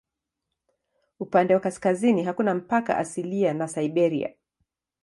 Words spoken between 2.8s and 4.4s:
asilia na Siberia.